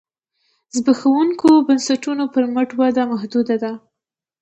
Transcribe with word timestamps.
زبېښونکو 0.75 1.49
بنسټونو 1.67 2.23
پر 2.33 2.43
مټ 2.53 2.69
وده 2.79 3.03
محدوده 3.11 3.55
ده. 3.63 3.71